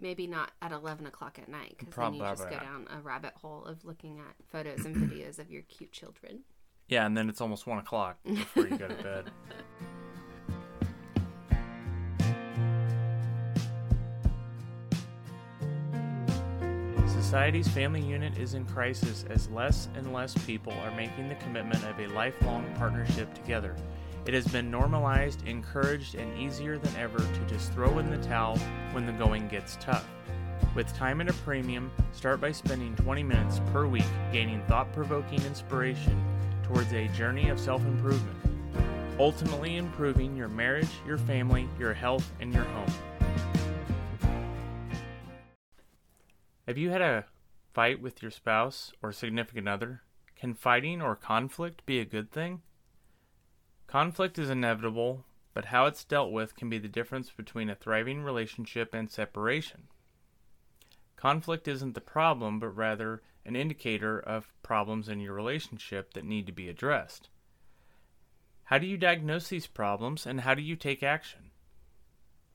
Maybe 0.00 0.26
not 0.26 0.52
at 0.62 0.70
11 0.70 1.06
o'clock 1.06 1.38
at 1.40 1.48
night 1.48 1.74
because 1.78 1.94
then 1.94 2.14
you 2.14 2.20
just 2.20 2.48
go 2.48 2.58
down 2.58 2.86
a 2.96 3.00
rabbit 3.00 3.32
hole 3.34 3.64
of 3.64 3.84
looking 3.84 4.20
at 4.20 4.34
photos 4.50 4.84
and 4.84 4.96
videos 5.10 5.38
of 5.38 5.50
your 5.50 5.62
cute 5.62 5.92
children. 5.92 6.40
Yeah, 6.88 7.04
and 7.04 7.16
then 7.16 7.28
it's 7.28 7.40
almost 7.40 7.66
one 7.66 7.78
o'clock 7.78 8.18
before 8.24 8.68
you 8.68 8.78
go 8.78 8.88
to 8.88 8.94
bed. 9.02 9.30
Society's 17.28 17.68
family 17.68 18.00
unit 18.00 18.38
is 18.38 18.54
in 18.54 18.64
crisis 18.64 19.26
as 19.28 19.50
less 19.50 19.90
and 19.96 20.14
less 20.14 20.32
people 20.46 20.72
are 20.72 20.90
making 20.96 21.28
the 21.28 21.34
commitment 21.34 21.84
of 21.84 21.98
a 22.00 22.06
lifelong 22.06 22.64
partnership 22.76 23.34
together. 23.34 23.76
It 24.28 24.34
has 24.34 24.46
been 24.46 24.70
normalized, 24.70 25.48
encouraged, 25.48 26.14
and 26.14 26.38
easier 26.38 26.76
than 26.76 26.94
ever 26.96 27.16
to 27.16 27.46
just 27.46 27.72
throw 27.72 27.98
in 27.98 28.10
the 28.10 28.18
towel 28.18 28.58
when 28.92 29.06
the 29.06 29.12
going 29.12 29.48
gets 29.48 29.78
tough. 29.80 30.06
With 30.74 30.94
time 30.94 31.22
at 31.22 31.30
a 31.30 31.32
premium, 31.32 31.90
start 32.12 32.38
by 32.38 32.52
spending 32.52 32.94
20 32.96 33.22
minutes 33.22 33.62
per 33.72 33.86
week 33.86 34.04
gaining 34.30 34.62
thought 34.66 34.92
provoking 34.92 35.42
inspiration 35.46 36.22
towards 36.62 36.92
a 36.92 37.08
journey 37.08 37.48
of 37.48 37.58
self 37.58 37.80
improvement, 37.86 38.36
ultimately 39.18 39.78
improving 39.78 40.36
your 40.36 40.48
marriage, 40.48 40.90
your 41.06 41.16
family, 41.16 41.66
your 41.78 41.94
health, 41.94 42.30
and 42.38 42.52
your 42.52 42.64
home. 42.64 42.92
Have 46.66 46.76
you 46.76 46.90
had 46.90 47.00
a 47.00 47.24
fight 47.72 48.02
with 48.02 48.20
your 48.20 48.30
spouse 48.30 48.92
or 49.02 49.10
significant 49.10 49.66
other? 49.68 50.02
Can 50.36 50.52
fighting 50.52 51.00
or 51.00 51.16
conflict 51.16 51.86
be 51.86 51.98
a 51.98 52.04
good 52.04 52.30
thing? 52.30 52.60
Conflict 53.88 54.38
is 54.38 54.50
inevitable, 54.50 55.24
but 55.54 55.64
how 55.64 55.86
it's 55.86 56.04
dealt 56.04 56.30
with 56.30 56.54
can 56.54 56.68
be 56.68 56.78
the 56.78 56.88
difference 56.88 57.30
between 57.30 57.70
a 57.70 57.74
thriving 57.74 58.22
relationship 58.22 58.92
and 58.92 59.10
separation. 59.10 59.88
Conflict 61.16 61.66
isn't 61.66 61.94
the 61.94 62.00
problem, 62.00 62.60
but 62.60 62.68
rather 62.68 63.22
an 63.46 63.56
indicator 63.56 64.20
of 64.20 64.52
problems 64.62 65.08
in 65.08 65.20
your 65.20 65.32
relationship 65.32 66.12
that 66.12 66.26
need 66.26 66.46
to 66.46 66.52
be 66.52 66.68
addressed. 66.68 67.30
How 68.64 68.76
do 68.76 68.86
you 68.86 68.98
diagnose 68.98 69.48
these 69.48 69.66
problems 69.66 70.26
and 70.26 70.42
how 70.42 70.52
do 70.52 70.60
you 70.60 70.76
take 70.76 71.02
action? 71.02 71.50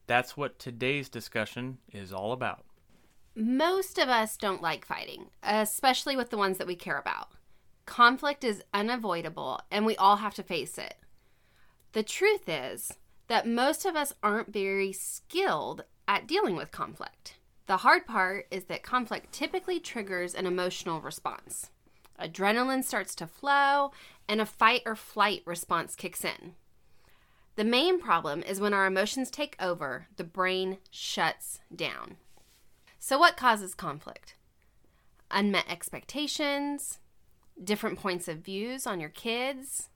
That's 0.06 0.38
what 0.38 0.60
today's 0.60 1.10
discussion 1.10 1.80
is 1.92 2.14
all 2.14 2.32
about. 2.32 2.64
Most 3.36 3.98
of 3.98 4.08
us 4.08 4.38
don't 4.38 4.62
like 4.62 4.86
fighting, 4.86 5.32
especially 5.42 6.16
with 6.16 6.30
the 6.30 6.38
ones 6.38 6.60
that 6.60 6.68
we 6.68 6.76
care 6.76 7.00
about. 7.00 7.30
Conflict 7.88 8.44
is 8.44 8.64
unavoidable 8.72 9.60
and 9.72 9.88
we 9.88 9.98
all 9.98 10.18
have 10.18 10.36
to 10.36 10.44
face 10.44 10.78
it. 10.78 10.96
The 11.94 12.04
truth 12.04 12.50
is 12.50 12.98
that 13.28 13.48
most 13.48 13.86
of 13.86 13.96
us 13.96 14.14
aren't 14.24 14.52
very 14.52 14.92
skilled 14.92 15.84
at 16.08 16.28
dealing 16.28 16.56
with 16.56 16.72
conflict. 16.72 17.36
The 17.68 17.78
hard 17.78 18.06
part 18.08 18.48
is 18.52 18.66
that 18.66 18.84
conflict 18.84 19.32
typically 19.32 19.80
triggers 19.80 20.34
an 20.34 20.46
emotional 20.46 21.02
response. 21.02 21.70
Adrenaline 22.20 22.84
starts 22.84 23.16
to 23.16 23.28
flow, 23.28 23.92
and 24.28 24.42
a 24.42 24.46
fight 24.46 24.82
or 24.86 24.96
flight 24.96 25.44
response 25.46 25.96
kicks 25.96 26.26
in. 26.26 26.54
The 27.56 27.64
main 27.64 28.00
problem 28.00 28.42
is 28.42 28.60
when 28.60 28.74
our 28.74 28.88
emotions 28.88 29.30
take 29.30 29.56
over, 29.60 30.08
the 30.18 30.24
brain 30.24 30.78
shuts 30.90 31.60
down. 31.74 32.18
So, 32.98 33.20
what 33.20 33.38
causes 33.38 33.76
conflict? 33.76 34.36
Unmet 35.30 35.66
expectations, 35.70 37.00
different 37.64 38.00
points 38.00 38.28
of 38.28 38.40
views 38.40 38.88
on 38.88 39.00
your 39.00 39.10
kids, 39.10 39.90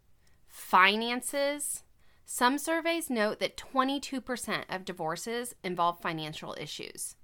finances. 0.48 1.84
Some 2.30 2.58
surveys 2.58 3.10
note 3.10 3.40
that 3.40 3.56
22% 3.56 4.66
of 4.70 4.84
divorces 4.84 5.56
involve 5.64 6.02
financial 6.02 6.54
issues. 6.60 7.16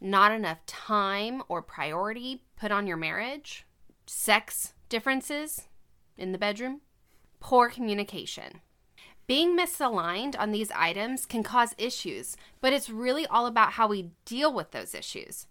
Not 0.00 0.32
enough 0.32 0.64
time 0.64 1.42
or 1.48 1.60
priority 1.60 2.42
put 2.56 2.72
on 2.72 2.86
your 2.86 2.96
marriage, 2.96 3.66
sex 4.06 4.72
differences 4.88 5.68
in 6.16 6.32
the 6.32 6.38
bedroom, 6.38 6.80
poor 7.40 7.68
communication. 7.68 8.62
Being 9.26 9.54
misaligned 9.54 10.34
on 10.38 10.50
these 10.50 10.70
items 10.70 11.26
can 11.26 11.42
cause 11.42 11.74
issues, 11.76 12.38
but 12.62 12.72
it's 12.72 12.88
really 12.88 13.26
all 13.26 13.44
about 13.44 13.72
how 13.72 13.86
we 13.86 14.12
deal 14.24 14.50
with 14.50 14.70
those 14.70 14.94
issues. 14.94 15.46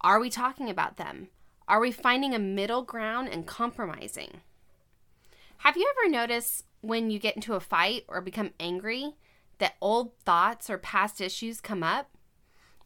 Are 0.00 0.18
we 0.18 0.30
talking 0.30 0.70
about 0.70 0.96
them? 0.96 1.28
Are 1.68 1.80
we 1.80 1.92
finding 1.92 2.34
a 2.34 2.38
middle 2.38 2.82
ground 2.82 3.28
and 3.28 3.46
compromising? 3.46 4.40
Have 5.58 5.76
you 5.76 5.90
ever 5.98 6.10
noticed 6.10 6.64
when 6.80 7.10
you 7.10 7.18
get 7.18 7.36
into 7.36 7.54
a 7.54 7.60
fight 7.60 8.04
or 8.08 8.20
become 8.20 8.50
angry 8.60 9.14
that 9.58 9.74
old 9.80 10.16
thoughts 10.18 10.68
or 10.70 10.78
past 10.78 11.20
issues 11.20 11.60
come 11.60 11.82
up? 11.82 12.10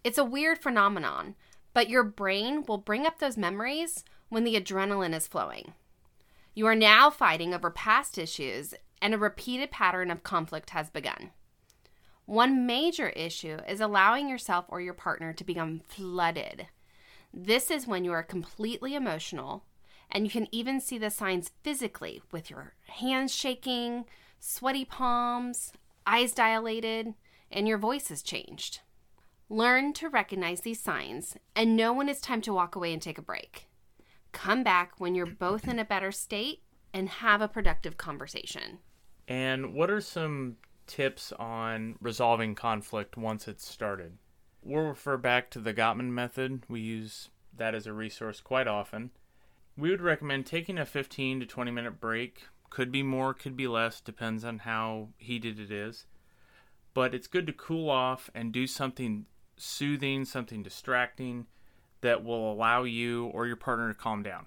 It's 0.03 0.19
a 0.19 0.25
weird 0.25 0.59
phenomenon, 0.59 1.35
but 1.75 1.91
your 1.91 2.05
brain 2.05 2.65
will 2.67 2.79
bring 2.79 3.07
up 3.07 3.19
those 3.19 3.37
memories 3.37 4.05
when 4.29 4.45
the 4.45 4.59
adrenaline 4.59 5.15
is 5.15 5.27
flowing. 5.27 5.75
You 6.55 6.67
are 6.67 6.77
now 6.77 7.11
fighting 7.11 7.53
over 7.53 7.71
past 7.71 8.19
issues, 8.19 8.75
and 9.03 9.15
a 9.15 9.19
repeated 9.19 9.71
pattern 9.71 10.11
of 10.11 10.23
conflict 10.23 10.71
has 10.71 10.91
begun. 10.91 11.31
One 12.27 12.67
major 12.67 13.09
issue 13.11 13.59
is 13.69 13.81
allowing 13.81 14.29
yourself 14.29 14.65
or 14.69 14.81
your 14.81 14.95
partner 14.95 15.33
to 15.33 15.45
become 15.45 15.81
flooded. 15.89 16.69
This 17.33 17.71
is 17.71 17.87
when 17.87 18.05
you 18.05 18.13
are 18.13 18.23
completely 18.23 18.95
emotional, 18.95 19.65
and 20.11 20.25
you 20.25 20.31
can 20.31 20.49
even 20.53 20.81
see 20.81 20.99
the 20.99 21.11
signs 21.11 21.51
physically 21.63 22.23
with 22.33 22.51
your 22.51 22.75
hands 22.87 23.35
shaking, 23.35 24.05
sweaty 24.39 24.85
palms, 24.85 25.73
eyes 26.07 26.33
dilated, 26.33 27.15
and 27.51 27.69
your 27.69 27.79
voice 27.79 28.09
has 28.09 28.23
changed. 28.23 28.81
Learn 29.49 29.93
to 29.95 30.09
recognize 30.09 30.61
these 30.61 30.81
signs 30.81 31.37
and 31.57 31.77
know 31.77 31.93
when 31.93 32.09
it's 32.09 32.21
time 32.21 32.41
to 32.43 32.53
walk 32.53 32.77
away 32.77 32.93
and 32.93 33.03
take 33.03 33.19
a 33.19 33.23
break. 33.23 33.69
Come 34.33 34.63
back 34.63 34.93
when 34.99 35.15
you're 35.15 35.27
both 35.27 35.67
in 35.67 35.79
a 35.79 35.85
better 35.85 36.13
state 36.13 36.63
and 36.95 37.09
have 37.09 37.41
a 37.41 37.49
productive 37.49 37.97
conversation. 37.97 38.79
And 39.27 39.75
what 39.75 39.91
are 39.91 40.01
some 40.01 40.57
tips 40.87 41.33
on 41.33 41.97
resolving 42.01 42.55
conflict 42.55 43.17
once 43.17 43.49
it's 43.49 43.69
started? 43.69 44.19
We'll 44.63 44.85
refer 44.85 45.17
back 45.17 45.51
to 45.51 45.61
the 45.61 45.75
Gottman 45.75 46.11
method. 46.11 46.65
We 46.69 46.81
use 46.81 47.31
that 47.57 47.75
as 47.75 47.87
a 47.87 47.93
resource 47.93 48.41
quite 48.41 48.69
often. 48.69 49.11
We 49.77 49.91
would 49.91 50.03
recommend 50.03 50.47
taking 50.47 50.79
a 50.79 50.87
15 50.87 51.41
to 51.41 51.47
20 51.47 51.71
minute 51.71 52.01
break. 52.01 52.43
Could 52.69 52.93
be 52.93 53.03
more, 53.03 53.35
could 53.35 53.57
be 53.57 53.67
less, 53.67 54.01
depends 54.01 54.45
on 54.45 54.61
how 54.61 55.09
heated 55.19 55.59
it 55.59 55.71
is. 55.71 56.07
But 56.95 57.15
it's 57.15 57.27
good 57.27 57.47
to 57.47 57.53
cool 57.53 57.89
off 57.89 58.31
and 58.35 58.53
do 58.53 58.67
something 58.67 59.27
soothing, 59.57 60.25
something 60.25 60.63
distracting 60.63 61.47
that 62.01 62.25
will 62.25 62.53
allow 62.53 62.85
you 62.85 63.27
or 63.27 63.47
your 63.47 63.57
partner 63.57 63.89
to 63.89 63.99
calm 63.99 64.23
down. 64.23 64.47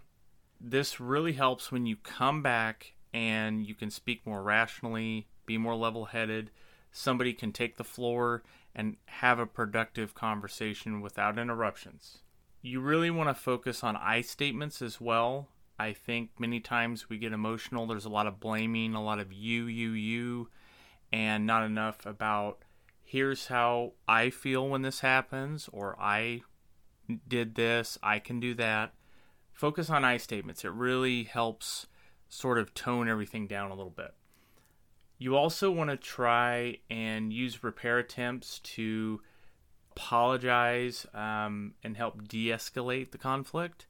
This 0.60 1.00
really 1.00 1.34
helps 1.34 1.72
when 1.72 1.86
you 1.86 1.98
come 1.98 2.42
back 2.42 2.94
and 3.14 3.66
you 3.66 3.76
can 3.76 3.92
speak 3.92 4.26
more 4.26 4.42
rationally, 4.42 5.28
be 5.46 5.58
more 5.58 5.76
level 5.76 6.06
headed. 6.06 6.50
Somebody 6.92 7.34
can 7.34 7.52
take 7.52 7.78
the 7.78 7.84
floor 7.84 8.44
and 8.76 8.98
have 9.06 9.40
a 9.40 9.46
productive 9.46 10.16
conversation 10.16 11.02
without 11.02 11.38
interruptions. 11.38 12.23
You 12.66 12.80
really 12.80 13.12
want 13.12 13.28
to 13.28 13.34
focus 13.34 13.84
on 13.84 13.98
I 13.98 14.22
statements 14.22 14.82
as 14.82 15.02
well. 15.02 15.50
I 15.78 15.92
think 15.92 16.30
many 16.40 16.62
times 16.62 17.10
we 17.10 17.18
get 17.18 17.34
emotional. 17.34 17.86
There's 17.86 18.06
a 18.06 18.10
lot 18.10 18.26
of 18.26 18.40
blaming, 18.40 18.96
a 18.96 19.04
lot 19.04 19.20
of 19.20 19.34
you, 19.34 19.66
you, 19.66 19.92
you, 19.92 20.50
and 21.12 21.46
not 21.46 21.66
enough 21.66 22.06
about 22.06 22.60
here's 23.04 23.48
how 23.48 23.92
I 24.08 24.30
feel 24.30 24.70
when 24.70 24.82
this 24.82 25.02
happens, 25.02 25.70
or 25.74 26.00
I 26.00 26.44
did 27.28 27.56
this, 27.56 27.98
I 28.02 28.20
can 28.20 28.40
do 28.40 28.54
that. 28.54 28.94
Focus 29.52 29.90
on 29.90 30.06
I 30.06 30.16
statements. 30.16 30.64
It 30.64 30.72
really 30.72 31.24
helps 31.24 31.88
sort 32.30 32.58
of 32.58 32.74
tone 32.74 33.10
everything 33.10 33.46
down 33.46 33.72
a 33.72 33.76
little 33.76 33.92
bit. 33.92 34.14
You 35.18 35.36
also 35.36 35.70
want 35.70 35.90
to 35.90 35.98
try 35.98 36.78
and 36.90 37.34
use 37.34 37.62
repair 37.62 38.00
attempts 38.00 38.60
to 38.60 39.20
apologize 39.96 41.06
um, 41.14 41.74
and 41.84 41.96
help 41.96 42.28
de 42.28 42.48
escalate 42.48 43.12
the 43.12 43.18
conflict. 43.18 43.86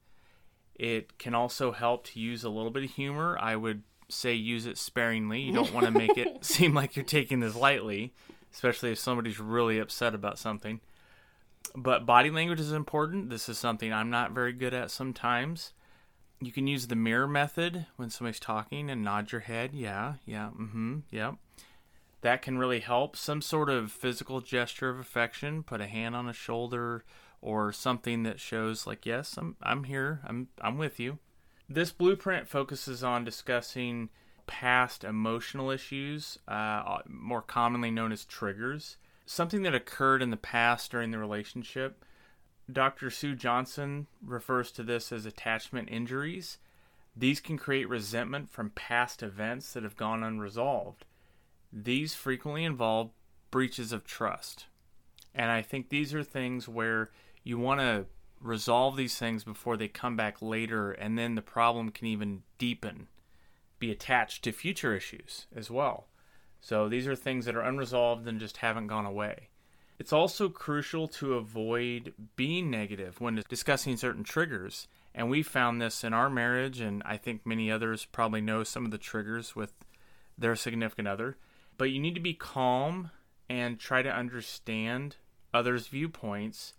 It 0.75 1.17
can 1.17 1.33
also 1.33 1.71
help 1.71 2.05
to 2.07 2.19
use 2.19 2.43
a 2.43 2.49
little 2.49 2.71
bit 2.71 2.83
of 2.83 2.91
humor. 2.91 3.37
I 3.39 3.55
would 3.55 3.83
say 4.09 4.33
use 4.33 4.65
it 4.65 4.77
sparingly. 4.77 5.41
You 5.41 5.53
don't 5.53 5.73
want 5.73 5.85
to 5.85 5.91
make 5.91 6.17
it 6.17 6.43
seem 6.45 6.73
like 6.73 6.95
you're 6.95 7.05
taking 7.05 7.39
this 7.39 7.55
lightly, 7.55 8.13
especially 8.53 8.91
if 8.91 8.99
somebody's 8.99 9.39
really 9.39 9.79
upset 9.79 10.13
about 10.13 10.39
something. 10.39 10.81
But 11.75 12.05
body 12.05 12.29
language 12.29 12.59
is 12.59 12.73
important. 12.73 13.29
This 13.29 13.47
is 13.47 13.57
something 13.57 13.93
I'm 13.93 14.09
not 14.09 14.31
very 14.31 14.53
good 14.53 14.73
at 14.73 14.91
sometimes. 14.91 15.73
You 16.41 16.51
can 16.51 16.67
use 16.67 16.87
the 16.87 16.95
mirror 16.95 17.27
method 17.27 17.85
when 17.95 18.09
somebody's 18.09 18.39
talking 18.39 18.89
and 18.89 19.03
nod 19.03 19.31
your 19.31 19.41
head. 19.41 19.71
Yeah, 19.73 20.15
yeah, 20.25 20.49
mm 20.49 20.71
hmm, 20.71 20.97
yep. 21.09 21.35
That 22.23 22.41
can 22.41 22.57
really 22.57 22.79
help. 22.79 23.15
Some 23.15 23.41
sort 23.41 23.69
of 23.69 23.91
physical 23.91 24.41
gesture 24.41 24.89
of 24.89 24.99
affection, 24.99 25.61
put 25.63 25.81
a 25.81 25.87
hand 25.87 26.15
on 26.15 26.27
a 26.27 26.33
shoulder 26.33 27.03
or 27.41 27.71
something 27.71 28.23
that 28.23 28.39
shows 28.39 28.87
like, 28.87 29.05
yes, 29.05 29.37
I'm 29.37 29.55
I'm 29.61 29.83
here. 29.83 30.21
I'm 30.25 30.47
I'm 30.61 30.77
with 30.77 30.99
you. 30.99 31.19
This 31.69 31.91
blueprint 31.91 32.47
focuses 32.47 33.03
on 33.03 33.23
discussing 33.23 34.09
past 34.47 35.03
emotional 35.03 35.69
issues, 35.69 36.39
uh, 36.47 36.99
more 37.07 37.41
commonly 37.41 37.91
known 37.91 38.11
as 38.11 38.25
triggers. 38.25 38.97
something 39.25 39.63
that 39.63 39.75
occurred 39.75 40.21
in 40.21 40.29
the 40.31 40.37
past 40.37 40.91
during 40.91 41.11
the 41.11 41.17
relationship. 41.17 42.03
Dr. 42.71 43.09
Sue 43.09 43.35
Johnson 43.35 44.07
refers 44.25 44.71
to 44.71 44.83
this 44.83 45.11
as 45.11 45.25
attachment 45.25 45.89
injuries. 45.89 46.57
These 47.15 47.39
can 47.39 47.57
create 47.57 47.87
resentment 47.89 48.49
from 48.49 48.71
past 48.71 49.21
events 49.23 49.73
that 49.73 49.83
have 49.83 49.97
gone 49.97 50.23
unresolved. 50.23 51.05
These 51.75 52.13
frequently 52.13 52.63
involve 52.63 53.09
breaches 53.49 53.91
of 53.91 54.05
trust. 54.05 54.67
And 55.33 55.49
I 55.49 55.63
think 55.63 55.89
these 55.89 56.13
are 56.13 56.23
things 56.23 56.69
where 56.69 57.09
you 57.43 57.57
want 57.57 57.79
to 57.79 58.05
resolve 58.39 58.95
these 58.95 59.17
things 59.17 59.43
before 59.43 59.75
they 59.75 59.87
come 59.87 60.15
back 60.15 60.41
later, 60.41 60.91
and 60.91 61.17
then 61.17 61.33
the 61.33 61.41
problem 61.41 61.89
can 61.89 62.05
even 62.05 62.43
deepen, 62.59 63.07
be 63.79 63.89
attached 63.89 64.43
to 64.43 64.51
future 64.51 64.95
issues 64.95 65.47
as 65.55 65.71
well. 65.71 66.07
So 66.61 66.87
these 66.87 67.07
are 67.07 67.15
things 67.15 67.45
that 67.45 67.55
are 67.55 67.61
unresolved 67.61 68.27
and 68.27 68.39
just 68.39 68.57
haven't 68.57 68.87
gone 68.87 69.05
away. 69.05 69.49
It's 69.97 70.13
also 70.13 70.49
crucial 70.49 71.07
to 71.09 71.35
avoid 71.35 72.13
being 72.35 72.69
negative 72.69 73.19
when 73.19 73.41
discussing 73.49 73.97
certain 73.97 74.23
triggers. 74.23 74.87
And 75.15 75.29
we 75.29 75.43
found 75.43 75.81
this 75.81 76.03
in 76.03 76.13
our 76.13 76.29
marriage, 76.29 76.79
and 76.79 77.01
I 77.05 77.17
think 77.17 77.45
many 77.45 77.71
others 77.71 78.05
probably 78.05 78.41
know 78.41 78.63
some 78.63 78.85
of 78.85 78.91
the 78.91 78.97
triggers 78.97 79.55
with 79.55 79.73
their 80.37 80.55
significant 80.55 81.07
other. 81.07 81.37
But 81.77 81.91
you 81.91 81.99
need 81.99 82.15
to 82.15 82.21
be 82.21 82.33
calm 82.33 83.11
and 83.49 83.79
try 83.79 84.01
to 84.01 84.15
understand 84.15 85.17
others' 85.53 85.87
viewpoints 85.87 86.73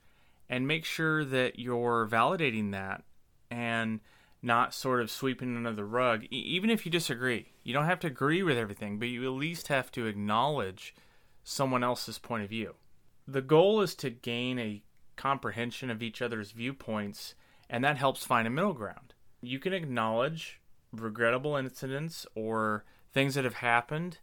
and 0.49 0.67
make 0.67 0.85
sure 0.85 1.25
that 1.25 1.59
you're 1.59 2.07
validating 2.11 2.73
that 2.73 3.05
and 3.51 4.01
not 4.43 4.75
sort 4.75 5.01
of 5.01 5.11
sweeping 5.11 5.57
under 5.57 5.73
the 5.73 5.85
rug, 5.85 6.25
even 6.31 6.69
if 6.69 6.85
you 6.85 6.93
disagree. 6.93 7.53
You 7.63 7.73
don't 7.73 7.87
have 7.87 8.01
to 8.01 8.07
agree 8.07 8.43
with 8.43 8.59
everything, 8.59 8.99
but 8.99 9.09
you 9.09 9.25
at 9.25 9.39
least 9.39 9.69
have 9.69 9.91
to 9.93 10.07
acknowledge 10.07 10.95
someone 11.43 11.83
else's 11.83 12.19
point 12.19 12.45
of 12.45 12.51
view. 12.51 12.75
The 13.27 13.41
goal 13.41 13.81
is 13.81 13.95
to 13.97 14.11
gain 14.11 14.59
a 14.59 14.83
comprehension 15.17 15.91
of 15.91 16.03
each 16.03 16.21
other's 16.21 16.51
viewpoints, 16.53 17.35
and 17.71 17.83
that 17.85 17.97
helps 17.97 18.25
find 18.25 18.47
a 18.47 18.51
middle 18.51 18.75
ground. 18.75 19.15
You 19.41 19.59
can 19.59 19.73
acknowledge 19.73 20.61
regrettable 20.93 21.57
incidents 21.57 22.27
or 22.35 22.85
things 23.13 23.35
that 23.35 23.45
have 23.45 23.55
happened. 23.55 24.19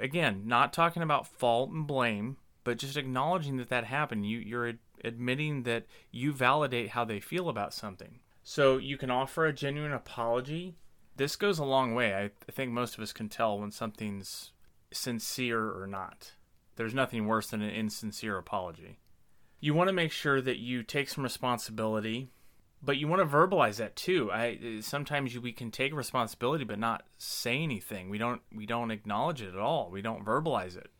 Again, 0.00 0.42
not 0.46 0.72
talking 0.72 1.02
about 1.02 1.26
fault 1.26 1.70
and 1.70 1.86
blame, 1.86 2.36
but 2.64 2.78
just 2.78 2.96
acknowledging 2.96 3.56
that 3.56 3.68
that 3.70 3.84
happened. 3.84 4.26
You, 4.26 4.38
you're 4.38 4.74
admitting 5.04 5.62
that 5.62 5.86
you 6.10 6.32
validate 6.32 6.90
how 6.90 7.04
they 7.04 7.20
feel 7.20 7.48
about 7.48 7.74
something. 7.74 8.20
So 8.42 8.78
you 8.78 8.96
can 8.96 9.10
offer 9.10 9.46
a 9.46 9.52
genuine 9.52 9.92
apology. 9.92 10.76
This 11.16 11.36
goes 11.36 11.58
a 11.58 11.64
long 11.64 11.94
way. 11.94 12.14
I, 12.14 12.24
I 12.24 12.52
think 12.52 12.72
most 12.72 12.94
of 12.94 13.00
us 13.02 13.12
can 13.12 13.28
tell 13.28 13.58
when 13.58 13.70
something's 13.70 14.52
sincere 14.90 15.70
or 15.80 15.86
not. 15.86 16.32
There's 16.76 16.94
nothing 16.94 17.26
worse 17.26 17.48
than 17.48 17.60
an 17.60 17.70
insincere 17.70 18.38
apology. 18.38 18.98
You 19.60 19.74
want 19.74 19.88
to 19.88 19.92
make 19.92 20.12
sure 20.12 20.40
that 20.40 20.58
you 20.58 20.82
take 20.82 21.08
some 21.08 21.24
responsibility, 21.24 22.30
but 22.82 22.96
you 22.96 23.08
want 23.08 23.22
to 23.22 23.36
verbalize 23.36 23.76
that 23.76 23.96
too. 23.96 24.30
I 24.30 24.78
sometimes 24.80 25.34
you, 25.34 25.40
we 25.40 25.52
can 25.52 25.70
take 25.70 25.94
responsibility 25.94 26.64
but 26.64 26.78
not 26.78 27.04
say 27.16 27.62
anything. 27.62 28.08
We 28.08 28.18
don't 28.18 28.40
we 28.54 28.66
don't 28.66 28.90
acknowledge 28.90 29.42
it 29.42 29.54
at 29.54 29.60
all. 29.60 29.90
We 29.90 30.02
don't 30.02 30.24
verbalize 30.24 30.76
it. 30.76 30.90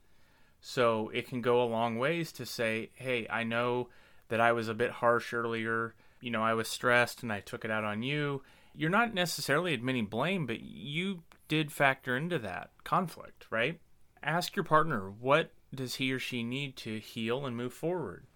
So 0.61 1.11
it 1.15 1.29
can 1.29 1.41
go 1.41 1.63
a 1.63 1.65
long 1.65 1.99
ways 1.99 2.33
to 2.33 2.47
say, 2.47 2.91
"Hey, 2.95 3.27
I 3.31 3.45
know 3.45 3.89
that 4.29 4.41
I 4.41 4.53
was 4.53 4.69
a 4.69 4.75
bit 4.75 4.91
harsh 4.91 5.33
earlier. 5.33 5.95
You 6.21 6.31
know, 6.31 6.43
I 6.43 6.55
was 6.55 6.69
stressed 6.69 7.23
and 7.23 7.33
I 7.33 7.41
took 7.41 7.65
it 7.65 7.71
out 7.71 7.85
on 7.85 8.03
you." 8.03 8.43
You're 8.75 8.91
not 8.91 9.15
necessarily 9.15 9.75
admitting 9.75 10.07
blame, 10.07 10.47
but 10.47 10.61
you 10.61 11.23
did 11.49 11.73
factor 11.73 12.17
into 12.17 12.39
that 12.41 12.71
conflict, 12.85 13.47
right? 13.51 13.81
Ask 14.23 14.55
your 14.55 14.65
partner, 14.65 15.11
what 15.11 15.51
does 15.75 15.97
he 15.97 16.13
or 16.13 16.19
she 16.19 16.43
need 16.43 16.77
to 16.77 16.99
heal 16.99 17.47
and 17.47 17.57
move 17.57 17.73
forward? 17.73 18.27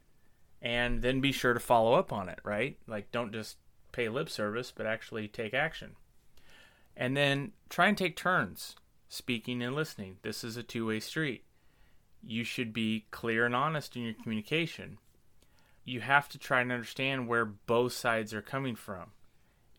And 0.62 1.02
then 1.02 1.20
be 1.20 1.32
sure 1.32 1.54
to 1.54 1.60
follow 1.60 1.94
up 1.94 2.12
on 2.12 2.28
it, 2.28 2.38
right? 2.44 2.78
Like, 2.86 3.10
don't 3.10 3.32
just 3.32 3.56
pay 3.90 4.08
lip 4.08 4.30
service, 4.30 4.72
but 4.74 4.86
actually 4.86 5.28
take 5.28 5.54
action. 5.54 5.96
And 6.96 7.16
then 7.16 7.52
try 7.68 7.88
and 7.88 7.98
take 7.98 8.16
turns 8.16 8.76
speaking 9.08 9.62
and 9.62 9.74
listening. 9.74 10.18
This 10.22 10.44
is 10.44 10.56
a 10.56 10.62
two 10.62 10.86
way 10.86 11.00
street. 11.00 11.44
You 12.24 12.44
should 12.44 12.72
be 12.72 13.06
clear 13.10 13.44
and 13.44 13.56
honest 13.56 13.96
in 13.96 14.02
your 14.02 14.14
communication. 14.14 14.98
You 15.84 16.00
have 16.00 16.28
to 16.28 16.38
try 16.38 16.60
and 16.60 16.70
understand 16.70 17.26
where 17.26 17.44
both 17.44 17.92
sides 17.92 18.32
are 18.32 18.42
coming 18.42 18.76
from. 18.76 19.10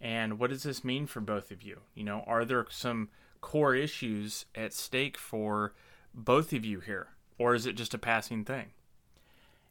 And 0.02 0.38
what 0.38 0.50
does 0.50 0.64
this 0.64 0.84
mean 0.84 1.08
for 1.08 1.22
both 1.22 1.50
of 1.50 1.64
you? 1.64 1.80
You 1.96 2.04
know, 2.04 2.26
are 2.28 2.44
there 2.44 2.66
some 2.70 3.08
core 3.40 3.74
issues 3.74 4.46
at 4.54 4.74
stake 4.74 5.18
for 5.18 5.74
both 6.14 6.52
of 6.52 6.66
you 6.66 6.82
here? 6.82 7.14
or 7.38 7.56
is 7.56 7.66
it 7.66 7.76
just 7.76 7.94
a 7.94 7.98
passing 7.98 8.46
thing? 8.46 8.68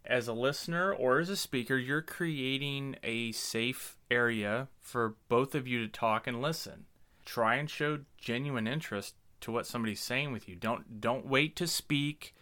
As 0.04 0.26
a 0.26 0.32
listener 0.32 0.92
or 0.92 1.20
as 1.20 1.28
a 1.28 1.36
speaker, 1.36 1.76
you're 1.76 2.02
creating 2.02 2.96
a 3.02 3.32
safe 3.32 3.96
area 4.10 4.68
for 4.80 5.14
both 5.28 5.54
of 5.54 5.68
you 5.68 5.78
to 5.80 5.88
talk 5.88 6.26
and 6.26 6.42
listen. 6.42 6.86
Try 7.24 7.54
and 7.54 7.70
show 7.70 8.00
genuine 8.18 8.66
interest 8.66 9.14
to 9.42 9.52
what 9.52 9.66
somebody's 9.66 10.00
saying 10.00 10.32
with 10.32 10.48
you. 10.48 10.56
Don't 10.56 11.00
don't 11.00 11.26
wait 11.26 11.54
to 11.56 11.66
speak 11.66 12.34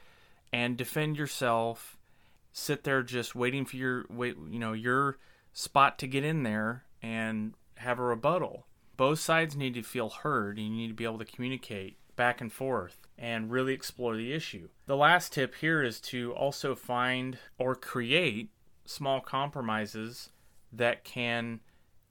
and 0.52 0.76
defend 0.76 1.18
yourself. 1.18 1.98
Sit 2.52 2.84
there 2.84 3.02
just 3.02 3.34
waiting 3.34 3.64
for 3.64 3.76
your 3.76 4.06
wait, 4.08 4.36
you 4.50 4.58
know, 4.58 4.72
your 4.72 5.18
spot 5.52 5.98
to 5.98 6.06
get 6.06 6.24
in 6.24 6.42
there 6.42 6.84
and 7.02 7.54
have 7.76 7.98
a 7.98 8.04
rebuttal. 8.04 8.66
Both 8.96 9.20
sides 9.20 9.56
need 9.56 9.74
to 9.74 9.82
feel 9.82 10.10
heard 10.10 10.58
and 10.58 10.68
you 10.68 10.72
need 10.72 10.88
to 10.88 10.94
be 10.94 11.04
able 11.04 11.18
to 11.18 11.24
communicate 11.24 11.96
back 12.20 12.43
and 12.43 12.52
forth 12.52 12.99
and 13.17 13.50
really 13.50 13.72
explore 13.72 14.14
the 14.14 14.34
issue. 14.34 14.69
The 14.84 14.94
last 14.94 15.32
tip 15.32 15.55
here 15.55 15.82
is 15.82 16.02
to 16.02 16.34
also 16.34 16.75
find 16.75 17.38
or 17.56 17.75
create 17.75 18.50
small 18.84 19.22
compromises 19.22 20.28
that 20.70 21.02
can 21.02 21.61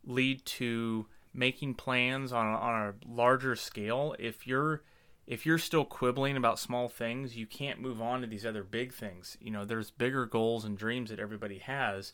lead 0.03 0.43
to 0.45 1.05
making 1.31 1.75
plans 1.75 2.33
on 2.33 2.47
a, 2.47 2.57
on 2.57 2.87
a 2.87 2.93
larger 3.07 3.55
scale. 3.55 4.15
If 4.17 4.47
you're 4.47 4.81
if 5.27 5.45
you're 5.45 5.59
still 5.59 5.85
quibbling 5.85 6.35
about 6.37 6.57
small 6.57 6.89
things, 6.89 7.37
you 7.37 7.45
can't 7.45 7.79
move 7.79 8.01
on 8.01 8.21
to 8.21 8.27
these 8.27 8.47
other 8.47 8.63
big 8.63 8.91
things. 8.91 9.37
You 9.39 9.51
know, 9.51 9.65
there's 9.65 9.91
bigger 9.91 10.25
goals 10.25 10.65
and 10.65 10.75
dreams 10.75 11.11
that 11.11 11.19
everybody 11.19 11.59
has, 11.59 12.13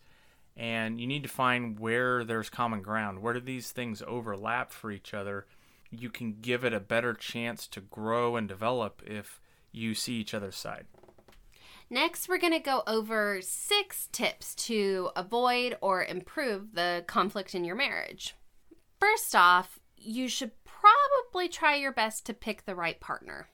and 0.58 1.00
you 1.00 1.08
need 1.08 1.24
to 1.24 1.30
find 1.30 1.80
where 1.80 2.26
there's 2.26 2.50
common 2.50 2.82
ground. 2.82 3.22
Where 3.22 3.34
do 3.34 3.40
these 3.40 3.72
things 3.72 4.04
overlap 4.06 4.74
for 4.74 4.92
each 4.92 5.14
other? 5.14 5.46
You 5.92 6.10
can 6.10 6.38
give 6.42 6.64
it 6.64 6.74
a 6.74 6.80
better 6.80 7.14
chance 7.14 7.68
to 7.68 7.82
grow 7.82 8.36
and 8.36 8.48
develop 8.48 9.02
if 9.06 9.40
you 9.72 9.94
see 9.94 10.14
each 10.14 10.34
other's 10.34 10.56
side. 10.56 10.86
Next, 11.90 12.28
we're 12.28 12.40
going 12.40 12.54
to 12.54 12.60
go 12.60 12.82
over 12.88 13.40
six 13.42 14.10
tips 14.12 14.56
to 14.56 15.12
avoid 15.16 15.78
or 15.82 16.04
improve 16.04 16.74
the 16.74 17.04
conflict 17.08 17.54
in 17.54 17.64
your 17.64 17.76
marriage. 17.76 18.36
First 19.00 19.36
off, 19.36 19.80
you 19.98 20.28
should 20.28 20.52
probably 20.64 21.48
try 21.48 21.76
your 21.76 21.92
best 21.92 22.26
to 22.26 22.34
pick 22.34 22.66
the 22.66 22.76
right 22.76 23.00
partner, 23.00 23.50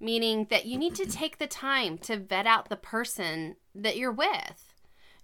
meaning 0.00 0.46
that 0.50 0.66
you 0.66 0.76
need 0.76 0.94
to 0.96 1.06
take 1.06 1.38
the 1.38 1.46
time 1.46 1.98
to 1.98 2.16
vet 2.16 2.46
out 2.46 2.68
the 2.68 2.76
person 2.76 3.56
that 3.74 3.96
you're 3.96 4.12
with. 4.12 4.74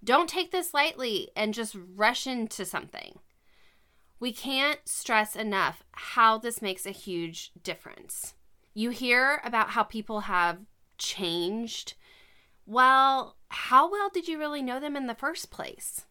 Don't 0.01 0.29
take 0.29 0.51
this 0.51 0.73
lightly 0.73 1.29
and 1.35 1.53
just 1.53 1.75
rush 1.95 2.25
into 2.25 2.63
something. 2.63 3.19
We 4.19 4.33
can't 4.33 4.79
stress 4.85 5.35
enough 5.35 5.83
how 5.91 6.37
this 6.37 6.61
makes 6.61 6.85
a 6.85 6.91
huge 6.91 7.51
difference. 7.63 8.33
You 8.73 8.89
hear 8.89 9.41
about 9.45 9.71
how 9.71 9.83
people 9.83 10.21
have 10.21 10.59
changed. 10.97 11.93
Well, 12.65 13.37
how 13.47 13.89
well 13.89 14.09
did 14.09 14.27
you 14.27 14.37
really 14.37 14.61
know 14.61 14.79
them 14.79 14.97
in 14.97 15.07
the 15.07 15.15
first 15.15 15.51
place? 15.51 16.05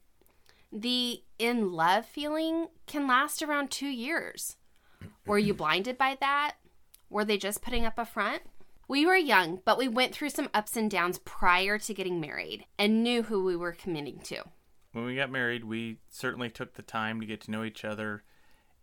The 0.72 1.22
in 1.38 1.72
love 1.72 2.06
feeling 2.06 2.68
can 2.86 3.06
last 3.06 3.42
around 3.42 3.70
two 3.70 3.88
years. 3.88 4.56
Were 5.26 5.38
you 5.38 5.52
blinded 5.54 5.98
by 5.98 6.16
that? 6.20 6.56
Were 7.10 7.24
they 7.24 7.36
just 7.36 7.62
putting 7.62 7.84
up 7.84 7.98
a 7.98 8.06
front? 8.06 8.42
We 8.86 9.04
were 9.04 9.16
young, 9.16 9.60
but 9.66 9.76
we 9.76 9.86
went 9.86 10.14
through 10.14 10.30
some 10.30 10.48
ups 10.54 10.76
and 10.76 10.90
downs 10.90 11.18
prior 11.18 11.78
to 11.78 11.94
getting 11.94 12.20
married 12.20 12.64
and 12.78 13.02
knew 13.02 13.24
who 13.24 13.44
we 13.44 13.54
were 13.54 13.72
committing 13.72 14.20
to 14.20 14.44
when 14.92 15.04
we 15.04 15.16
got 15.16 15.30
married, 15.30 15.64
we 15.64 15.98
certainly 16.08 16.50
took 16.50 16.74
the 16.74 16.82
time 16.82 17.20
to 17.20 17.26
get 17.26 17.40
to 17.42 17.50
know 17.50 17.64
each 17.64 17.84
other 17.84 18.22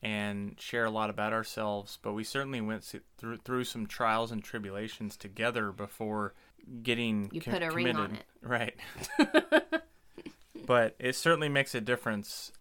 and 0.02 0.56
share 0.60 0.86
a 0.86 0.92
lot 0.92 1.10
about 1.10 1.34
ourselves. 1.34 1.98
But 2.02 2.14
we 2.14 2.24
certainly 2.24 2.62
went 2.62 2.84
through 3.18 3.38
through 3.38 3.64
some 3.64 3.88
trials 3.88 4.32
and 4.32 4.44
tribulations 4.44 5.18
together 5.18 5.72
before 5.72 6.34
getting 6.84 7.30
you 7.32 7.42
co- 7.42 7.52
put 7.52 7.64
a 7.64 7.70
committed. 7.70 7.96
ring 7.96 7.96
on 7.96 8.16
it, 8.16 8.26
right? 8.42 8.76
but 10.66 10.96
it 11.00 11.16
certainly 11.16 11.50
makes 11.50 11.74
a 11.76 11.82
difference. 11.82 12.52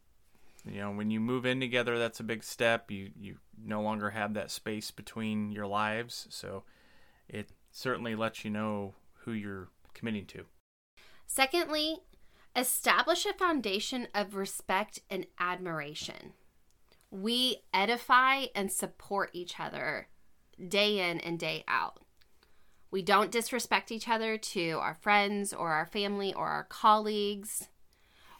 You 0.66 0.80
know, 0.80 0.92
when 0.92 1.10
you 1.10 1.20
move 1.20 1.44
in 1.44 1.60
together, 1.60 1.98
that's 1.98 2.20
a 2.20 2.24
big 2.24 2.42
step. 2.42 2.90
You 2.90 3.10
you 3.18 3.36
no 3.62 3.82
longer 3.82 4.10
have 4.10 4.34
that 4.34 4.50
space 4.50 4.90
between 4.90 5.52
your 5.52 5.66
lives, 5.66 6.26
so 6.30 6.64
it 7.28 7.50
certainly 7.70 8.14
lets 8.14 8.44
you 8.44 8.50
know 8.50 8.94
who 9.24 9.32
you're 9.32 9.68
committing 9.92 10.26
to. 10.26 10.44
Secondly, 11.26 11.98
Establish 12.56 13.26
a 13.26 13.32
foundation 13.32 14.06
of 14.14 14.37
respect 14.37 15.00
and 15.11 15.26
admiration. 15.40 16.34
We 17.11 17.58
edify 17.73 18.46
and 18.54 18.70
support 18.70 19.30
each 19.32 19.58
other 19.58 20.08
day 20.68 21.11
in 21.11 21.18
and 21.20 21.38
day 21.38 21.64
out. 21.66 22.00
We 22.90 23.02
don't 23.02 23.32
disrespect 23.32 23.90
each 23.90 24.08
other 24.08 24.38
to 24.38 24.78
our 24.80 24.94
friends 24.94 25.52
or 25.52 25.70
our 25.70 25.87
family 25.87 26.32
or 26.32 26.46
our 26.46 26.62
colleagues. 26.62 27.68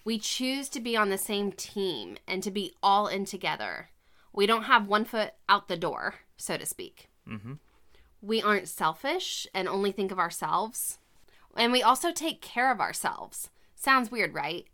We 0.05 0.19
choose 0.19 0.69
to 0.69 0.81
be 0.81 0.97
on 0.97 1.11
the 1.11 1.19
same 1.19 1.51
team 1.51 2.17
and 2.29 2.41
to 2.45 2.53
be 2.53 2.73
all 2.81 3.09
in 3.09 3.25
together. 3.25 3.89
We 4.33 4.47
don't 4.47 4.65
have 4.65 4.87
one 4.87 5.07
foot 5.07 5.33
out 5.49 5.67
the 5.67 5.77
door, 5.77 6.17
so 6.37 6.57
to 6.57 6.67
speak. 6.67 7.09
Mm-hmm. 7.29 7.55
We 8.23 8.41
aren't 8.41 8.69
selfish 8.69 9.49
and 9.53 9.69
only 9.69 9.91
think 9.91 10.13
of 10.13 10.21
ourselves. 10.21 10.99
And 11.57 11.73
we 11.73 11.83
also 11.83 12.13
take 12.13 12.41
care 12.41 12.71
of 12.71 12.81
ourselves. 12.81 13.51
Sounds 13.85 14.11
weird, 14.11 14.33
right? 14.33 14.67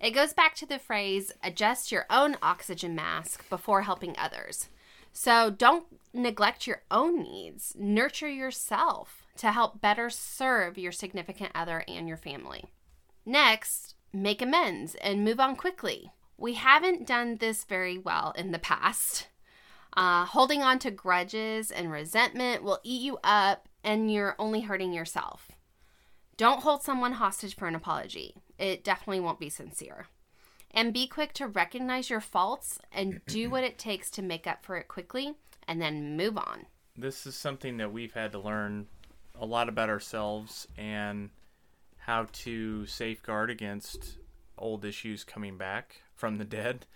It 0.00 0.10
goes 0.10 0.32
back 0.32 0.56
to 0.56 0.66
the 0.66 0.80
phrase 0.80 1.30
adjust 1.44 1.92
your 1.92 2.06
own 2.10 2.36
oxygen 2.42 2.92
mask 2.92 3.48
before 3.48 3.82
helping 3.82 4.16
others. 4.18 4.68
So 5.12 5.48
don't 5.48 5.86
neglect 6.12 6.66
your 6.66 6.82
own 6.90 7.22
needs. 7.22 7.76
Nurture 7.78 8.28
yourself 8.28 9.22
to 9.36 9.52
help 9.52 9.80
better 9.80 10.10
serve 10.10 10.76
your 10.76 10.90
significant 10.90 11.52
other 11.54 11.84
and 11.86 12.08
your 12.08 12.16
family. 12.16 12.64
Next, 13.24 13.94
make 14.12 14.42
amends 14.42 14.96
and 14.96 15.24
move 15.24 15.38
on 15.38 15.54
quickly. 15.54 16.10
We 16.36 16.54
haven't 16.54 17.06
done 17.06 17.36
this 17.36 17.62
very 17.62 17.96
well 17.96 18.32
in 18.36 18.50
the 18.50 18.58
past. 18.58 19.28
Uh, 19.96 20.24
holding 20.24 20.62
on 20.62 20.80
to 20.80 20.90
grudges 20.90 21.70
and 21.70 21.92
resentment 21.92 22.64
will 22.64 22.80
eat 22.82 23.02
you 23.02 23.18
up, 23.22 23.68
and 23.84 24.12
you're 24.12 24.34
only 24.36 24.62
hurting 24.62 24.92
yourself. 24.92 25.52
Don't 26.36 26.62
hold 26.62 26.82
someone 26.82 27.12
hostage 27.12 27.54
for 27.54 27.68
an 27.68 27.76
apology. 27.76 28.34
It 28.58 28.84
definitely 28.84 29.20
won't 29.20 29.40
be 29.40 29.48
sincere. 29.48 30.06
And 30.70 30.92
be 30.92 31.06
quick 31.06 31.32
to 31.34 31.46
recognize 31.46 32.10
your 32.10 32.20
faults 32.20 32.78
and 32.92 33.20
do 33.26 33.48
what 33.50 33.64
it 33.64 33.78
takes 33.78 34.10
to 34.10 34.22
make 34.22 34.46
up 34.46 34.64
for 34.64 34.76
it 34.76 34.88
quickly 34.88 35.34
and 35.66 35.80
then 35.80 36.16
move 36.16 36.36
on. 36.36 36.66
This 36.96 37.26
is 37.26 37.36
something 37.36 37.76
that 37.76 37.92
we've 37.92 38.14
had 38.14 38.32
to 38.32 38.38
learn 38.38 38.86
a 39.38 39.46
lot 39.46 39.68
about 39.68 39.88
ourselves 39.88 40.66
and 40.76 41.30
how 41.98 42.26
to 42.32 42.86
safeguard 42.86 43.50
against 43.50 44.18
old 44.56 44.84
issues 44.84 45.24
coming 45.24 45.56
back 45.56 46.02
from 46.14 46.38
the 46.38 46.44
dead. 46.44 46.86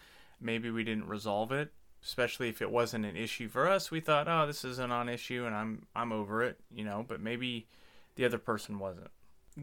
Maybe 0.40 0.70
we 0.70 0.82
didn't 0.82 1.06
resolve 1.06 1.52
it, 1.52 1.70
especially 2.02 2.48
if 2.48 2.60
it 2.60 2.70
wasn't 2.70 3.06
an 3.06 3.16
issue 3.16 3.48
for 3.48 3.68
us. 3.68 3.90
We 3.90 4.00
thought, 4.00 4.26
"Oh, 4.26 4.46
this 4.46 4.64
is 4.64 4.78
a 4.78 4.86
non-issue 4.86 5.44
and 5.46 5.54
I'm 5.54 5.86
I'm 5.94 6.12
over 6.12 6.42
it," 6.42 6.58
you 6.74 6.84
know, 6.84 7.04
but 7.06 7.20
maybe 7.20 7.68
the 8.16 8.24
other 8.24 8.38
person 8.38 8.78
wasn't. 8.78 9.10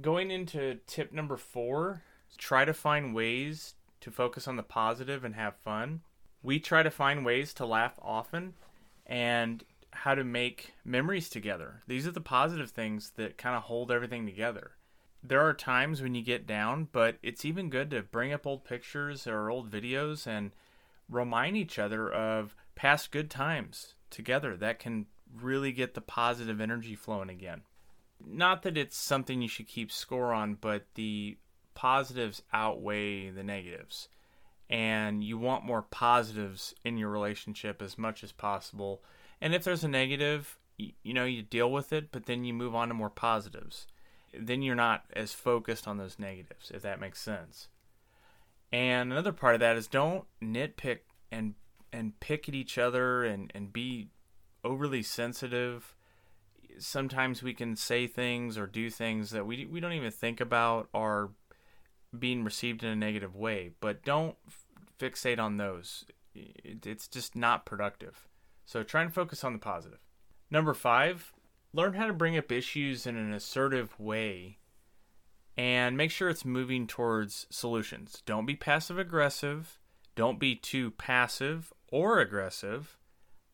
Going 0.01 0.29
into 0.29 0.79
tip 0.85 1.11
number 1.11 1.35
4, 1.35 2.03
try 2.37 2.63
to 2.63 2.73
find 2.73 3.15
ways 3.15 3.73
to 4.01 4.11
focus 4.11 4.47
on 4.47 4.55
the 4.55 4.63
positive 4.63 5.23
and 5.23 5.33
have 5.35 5.55
fun. 5.55 6.01
We 6.43 6.59
try 6.59 6.83
to 6.83 6.91
find 6.91 7.25
ways 7.25 7.53
to 7.55 7.65
laugh 7.65 7.97
often 8.01 8.53
and 9.07 9.63
how 9.91 10.13
to 10.13 10.23
make 10.23 10.73
memories 10.85 11.27
together. 11.27 11.81
These 11.87 12.05
are 12.05 12.11
the 12.11 12.21
positive 12.21 12.69
things 12.69 13.13
that 13.15 13.37
kind 13.37 13.55
of 13.55 13.63
hold 13.63 13.91
everything 13.91 14.27
together. 14.27 14.71
There 15.23 15.41
are 15.41 15.53
times 15.53 16.01
when 16.01 16.13
you 16.13 16.21
get 16.21 16.45
down, 16.45 16.87
but 16.91 17.17
it's 17.23 17.43
even 17.43 17.69
good 17.69 17.89
to 17.89 18.03
bring 18.03 18.31
up 18.31 18.45
old 18.45 18.63
pictures 18.63 19.25
or 19.25 19.49
old 19.49 19.71
videos 19.71 20.27
and 20.27 20.51
remind 21.09 21.57
each 21.57 21.79
other 21.79 22.09
of 22.09 22.55
past 22.75 23.11
good 23.11 23.29
times 23.29 23.95
together. 24.11 24.55
That 24.55 24.79
can 24.79 25.07
really 25.35 25.71
get 25.71 25.95
the 25.95 26.01
positive 26.01 26.61
energy 26.61 26.95
flowing 26.95 27.29
again. 27.29 27.63
Not 28.25 28.63
that 28.63 28.77
it's 28.77 28.97
something 28.97 29.41
you 29.41 29.47
should 29.47 29.67
keep 29.67 29.91
score 29.91 30.33
on, 30.33 30.55
but 30.55 30.85
the 30.95 31.37
positives 31.73 32.41
outweigh 32.51 33.29
the 33.29 33.43
negatives. 33.43 34.09
And 34.69 35.23
you 35.23 35.37
want 35.37 35.65
more 35.65 35.81
positives 35.81 36.75
in 36.83 36.97
your 36.97 37.09
relationship 37.09 37.81
as 37.81 37.97
much 37.97 38.23
as 38.23 38.31
possible. 38.31 39.01
And 39.41 39.55
if 39.55 39.63
there's 39.63 39.83
a 39.83 39.87
negative, 39.87 40.57
you, 40.77 41.13
know, 41.13 41.25
you 41.25 41.41
deal 41.41 41.71
with 41.71 41.91
it, 41.91 42.11
but 42.11 42.25
then 42.25 42.43
you 42.43 42.53
move 42.53 42.75
on 42.75 42.89
to 42.89 42.93
more 42.93 43.09
positives. 43.09 43.87
Then 44.37 44.61
you're 44.61 44.75
not 44.75 45.05
as 45.15 45.33
focused 45.33 45.87
on 45.87 45.97
those 45.97 46.19
negatives, 46.19 46.71
if 46.71 46.81
that 46.83 46.99
makes 46.99 47.19
sense. 47.19 47.69
And 48.71 49.11
another 49.11 49.31
part 49.31 49.55
of 49.55 49.61
that 49.61 49.77
is 49.77 49.87
don't 49.87 50.25
nitpick 50.41 50.99
and 51.31 51.55
and 51.91 52.19
pick 52.19 52.47
at 52.47 52.53
each 52.53 52.77
other 52.77 53.23
and, 53.23 53.51
and 53.55 53.73
be 53.73 54.09
overly 54.63 55.01
sensitive 55.01 55.95
sometimes 56.79 57.43
we 57.43 57.53
can 57.53 57.75
say 57.75 58.07
things 58.07 58.57
or 58.57 58.67
do 58.67 58.89
things 58.89 59.31
that 59.31 59.45
we 59.45 59.65
we 59.65 59.79
don't 59.79 59.93
even 59.93 60.11
think 60.11 60.41
about 60.41 60.89
are 60.93 61.29
being 62.17 62.43
received 62.43 62.83
in 62.83 62.89
a 62.89 62.95
negative 62.95 63.35
way. 63.35 63.71
But 63.79 64.03
don't 64.03 64.35
f- 64.47 64.65
fixate 64.99 65.39
on 65.39 65.57
those. 65.57 66.05
It, 66.33 66.85
it's 66.85 67.07
just 67.07 67.35
not 67.35 67.65
productive. 67.65 68.27
So 68.65 68.83
try 68.83 69.01
and 69.01 69.13
focus 69.13 69.43
on 69.43 69.53
the 69.53 69.59
positive. 69.59 69.99
Number 70.51 70.73
five, 70.73 71.33
learn 71.73 71.93
how 71.93 72.07
to 72.07 72.13
bring 72.13 72.37
up 72.37 72.51
issues 72.51 73.05
in 73.05 73.15
an 73.15 73.33
assertive 73.33 73.99
way 73.99 74.57
and 75.57 75.97
make 75.97 76.11
sure 76.11 76.29
it's 76.29 76.45
moving 76.45 76.87
towards 76.87 77.45
solutions. 77.49 78.23
Don't 78.25 78.45
be 78.45 78.55
passive 78.55 78.97
aggressive. 78.97 79.79
Don't 80.15 80.39
be 80.39 80.55
too 80.55 80.91
passive 80.91 81.73
or 81.89 82.19
aggressive 82.19 82.97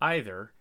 either. 0.01 0.51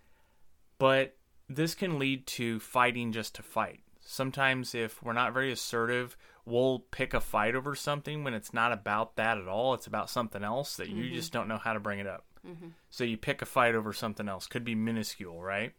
But 0.79 1.17
this 1.49 1.75
can 1.75 1.99
lead 1.99 2.27
to 2.27 2.61
fighting 2.61 3.13
just 3.13 3.35
to 3.37 3.43
fight. 3.43 3.81
Sometimes, 4.01 4.75
if 4.75 5.03
we're 5.03 5.13
not 5.13 5.33
very 5.33 5.51
assertive, 5.51 6.17
we'll 6.45 6.81
pick 6.91 7.15
a 7.15 7.21
fight 7.21 7.55
over 7.55 7.75
something 7.75 8.23
when 8.23 8.35
it's 8.35 8.53
not 8.53 8.73
about 8.73 9.17
that 9.17 9.39
at 9.39 9.49
all. 9.49 9.75
It's 9.75 9.87
about 9.87 10.11
something 10.11 10.45
else 10.45 10.77
that 10.77 10.89
you 10.89 11.05
mm-hmm. 11.05 11.15
just 11.15 11.33
don't 11.33 11.49
know 11.49 11.59
how 11.59 11.73
to 11.73 11.81
bring 11.81 12.01
it 12.01 12.07
up. 12.07 12.25
Mm-hmm. 12.47 12.69
So 12.91 13.05
you 13.05 13.17
pick 13.17 13.41
a 13.41 13.47
fight 13.47 13.75
over 13.75 13.93
something 13.93 14.29
else. 14.29 14.47
Could 14.47 14.65
be 14.65 14.75
minuscule, 14.75 15.43
right? 15.43 15.73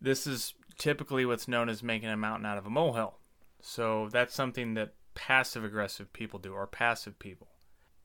This 0.00 0.26
is 0.26 0.54
typically 0.78 1.26
what's 1.26 1.46
known 1.46 1.68
as 1.68 1.82
making 1.82 2.08
a 2.08 2.16
mountain 2.16 2.46
out 2.46 2.56
of 2.56 2.64
a 2.64 2.70
molehill. 2.70 3.18
So 3.60 4.08
that's 4.10 4.34
something 4.34 4.74
that 4.74 4.94
passive 5.14 5.64
aggressive 5.64 6.12
people 6.14 6.38
do, 6.38 6.54
or 6.54 6.66
passive 6.66 7.18
people. 7.18 7.48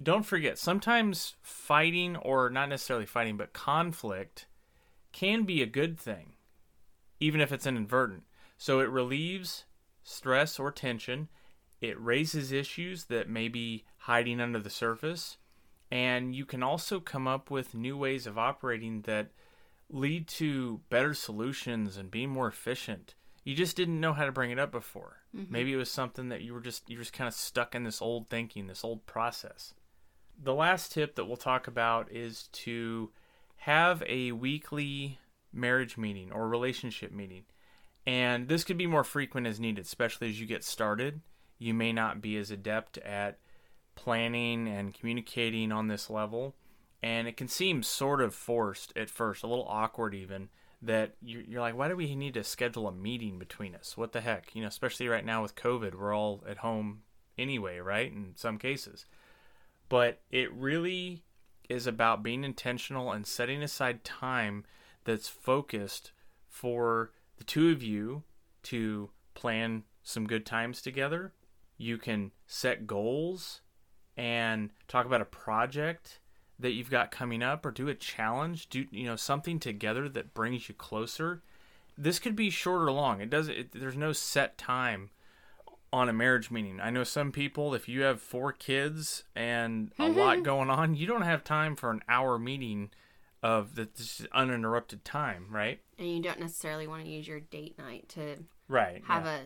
Don't 0.03 0.25
forget, 0.25 0.57
sometimes 0.57 1.35
fighting, 1.41 2.17
or 2.17 2.49
not 2.49 2.67
necessarily 2.67 3.05
fighting, 3.05 3.37
but 3.37 3.53
conflict 3.53 4.47
can 5.13 5.43
be 5.43 5.61
a 5.61 5.65
good 5.65 5.97
thing 5.97 6.34
even 7.19 7.41
if 7.41 7.51
it's 7.51 7.65
inadvertent. 7.65 8.23
So 8.57 8.79
it 8.79 8.89
relieves 8.89 9.65
stress 10.03 10.59
or 10.59 10.71
tension, 10.71 11.29
it 11.81 11.99
raises 11.99 12.51
issues 12.51 13.05
that 13.05 13.29
may 13.29 13.47
be 13.47 13.83
hiding 13.99 14.39
under 14.39 14.59
the 14.59 14.69
surface, 14.69 15.37
and 15.91 16.35
you 16.35 16.45
can 16.45 16.63
also 16.63 16.99
come 16.99 17.27
up 17.27 17.51
with 17.51 17.75
new 17.75 17.97
ways 17.97 18.25
of 18.25 18.37
operating 18.37 19.01
that 19.01 19.31
lead 19.89 20.27
to 20.27 20.81
better 20.89 21.13
solutions 21.13 21.97
and 21.97 22.09
being 22.09 22.29
more 22.29 22.47
efficient. 22.47 23.15
You 23.43 23.55
just 23.55 23.77
didn't 23.77 23.99
know 23.99 24.13
how 24.13 24.25
to 24.25 24.31
bring 24.31 24.51
it 24.51 24.59
up 24.59 24.71
before. 24.71 25.17
Mm-hmm. 25.35 25.51
Maybe 25.51 25.73
it 25.73 25.77
was 25.77 25.91
something 25.91 26.29
that 26.29 26.41
you 26.41 26.53
were 26.53 26.61
just 26.61 26.89
you 26.89 26.97
were 26.97 27.03
just 27.03 27.13
kind 27.13 27.27
of 27.27 27.33
stuck 27.33 27.75
in 27.75 27.83
this 27.83 28.01
old 28.01 28.27
thinking, 28.27 28.67
this 28.67 28.83
old 28.83 29.05
process. 29.05 29.73
The 30.41 30.53
last 30.53 30.91
tip 30.91 31.15
that 31.15 31.25
we'll 31.25 31.37
talk 31.37 31.67
about 31.67 32.11
is 32.11 32.49
to 32.53 33.11
have 33.57 34.03
a 34.07 34.31
weekly 34.31 35.19
marriage 35.55 35.97
meeting 35.97 36.31
or 36.31 36.47
relationship 36.47 37.11
meeting. 37.11 37.43
And 38.05 38.47
this 38.47 38.63
could 38.63 38.77
be 38.77 38.87
more 38.87 39.03
frequent 39.03 39.47
as 39.47 39.59
needed, 39.59 39.85
especially 39.85 40.29
as 40.29 40.39
you 40.39 40.45
get 40.45 40.63
started. 40.63 41.21
You 41.57 41.73
may 41.73 41.91
not 41.91 42.21
be 42.21 42.37
as 42.37 42.51
adept 42.51 42.97
at 42.99 43.39
planning 43.95 44.67
and 44.67 44.93
communicating 44.93 45.71
on 45.71 45.87
this 45.87 46.09
level. 46.09 46.55
And 47.01 47.27
it 47.27 47.37
can 47.37 47.47
seem 47.47 47.83
sort 47.83 48.21
of 48.21 48.35
forced 48.35 48.93
at 48.95 49.09
first, 49.09 49.43
a 49.43 49.47
little 49.47 49.67
awkward 49.67 50.13
even, 50.13 50.49
that 50.81 51.15
you're 51.21 51.61
like, 51.61 51.77
why 51.77 51.87
do 51.87 51.95
we 51.95 52.13
need 52.15 52.33
to 52.35 52.43
schedule 52.43 52.87
a 52.87 52.91
meeting 52.91 53.39
between 53.39 53.73
us? 53.75 53.97
What 53.97 54.11
the 54.11 54.21
heck? 54.21 54.53
You 54.53 54.61
know, 54.61 54.67
especially 54.67 55.07
right 55.07 55.25
now 55.25 55.41
with 55.41 55.55
COVID, 55.55 55.95
we're 55.95 56.13
all 56.13 56.43
at 56.47 56.57
home 56.57 57.01
anyway, 57.37 57.79
right? 57.79 58.11
In 58.11 58.33
some 58.35 58.57
cases. 58.57 59.05
But 59.89 60.21
it 60.31 60.51
really 60.53 61.23
is 61.69 61.87
about 61.87 62.23
being 62.23 62.43
intentional 62.43 63.11
and 63.11 63.25
setting 63.25 63.63
aside 63.63 64.03
time 64.03 64.63
that's 65.05 65.29
focused 65.29 66.11
for 66.49 67.11
the 67.37 67.43
two 67.43 67.71
of 67.71 67.81
you 67.81 68.23
to 68.63 69.09
plan 69.33 69.83
some 70.03 70.27
good 70.27 70.45
times 70.45 70.81
together. 70.81 71.33
You 71.77 71.97
can 71.97 72.31
set 72.47 72.87
goals 72.87 73.61
and 74.17 74.69
talk 74.87 75.05
about 75.05 75.21
a 75.21 75.25
project 75.25 76.19
that 76.59 76.71
you've 76.71 76.89
got 76.89 77.11
coming 77.11 77.43
up 77.43 77.65
or 77.65 77.71
do 77.71 77.89
a 77.89 77.95
challenge, 77.95 78.69
do 78.69 78.85
you 78.91 79.05
know 79.05 79.15
something 79.15 79.59
together 79.59 80.07
that 80.09 80.33
brings 80.33 80.69
you 80.69 80.75
closer. 80.75 81.41
This 81.97 82.19
could 82.19 82.35
be 82.35 82.49
short 82.49 82.81
or 82.81 82.91
long. 82.91 83.21
It 83.21 83.29
does 83.29 83.47
it, 83.47 83.71
there's 83.73 83.97
no 83.97 84.13
set 84.13 84.57
time 84.57 85.09
on 85.91 86.09
a 86.09 86.13
marriage 86.13 86.51
meeting. 86.51 86.79
I 86.79 86.89
know 86.91 87.03
some 87.03 87.31
people 87.31 87.73
if 87.73 87.89
you 87.89 88.03
have 88.03 88.21
4 88.21 88.53
kids 88.53 89.23
and 89.35 89.91
a 89.99 90.07
lot 90.07 90.43
going 90.43 90.69
on, 90.69 90.95
you 90.95 91.07
don't 91.07 91.23
have 91.23 91.43
time 91.43 91.75
for 91.75 91.91
an 91.91 92.01
hour 92.07 92.39
meeting 92.39 92.89
of 93.45 93.75
this 93.75 94.25
uninterrupted 94.31 95.05
time, 95.05 95.45
right? 95.51 95.79
And 95.99 96.09
you 96.09 96.19
don't 96.19 96.39
necessarily 96.39 96.87
want 96.87 97.03
to 97.03 97.09
use 97.09 97.27
your 97.27 97.39
date 97.39 97.77
night 97.77 98.09
to 98.09 98.37
right 98.67 99.03
have 99.05 99.25
yeah. 99.25 99.37
a 99.37 99.41